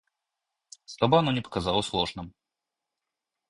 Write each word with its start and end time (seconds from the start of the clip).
чтобы 0.87 1.19
оно 1.19 1.31
не 1.31 1.41
показалось 1.41 1.93
ложным. 1.93 2.33